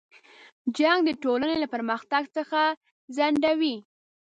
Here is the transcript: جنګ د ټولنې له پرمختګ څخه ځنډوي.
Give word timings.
جنګ 0.77 0.99
د 1.05 1.09
ټولنې 1.23 1.55
له 1.59 1.67
پرمختګ 1.73 2.23
څخه 2.37 2.61
ځنډوي. 3.15 3.75